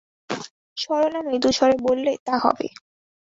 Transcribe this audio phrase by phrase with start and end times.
[0.77, 2.67] সরলা মৃদুস্বরে বললে, তা হবে।